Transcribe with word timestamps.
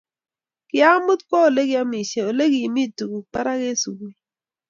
kiamut 0.69 1.21
kwo 1.27 1.37
ole 1.47 1.61
kiamishe 1.69 2.19
ole 2.29 2.43
kimi 2.53 2.83
tuguk 2.97 3.25
barak 3.33 3.59
eng 3.67 3.79
sugul 3.81 4.13